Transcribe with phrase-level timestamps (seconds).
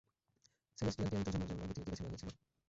[0.77, 2.31] Celestial তিয়ামুতের জন্মের জন্য পৃথিবীতে বেছে নেওয়া হয়েছিলো।